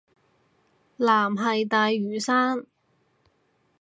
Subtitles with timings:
[0.97, 2.65] 藍係大嶼山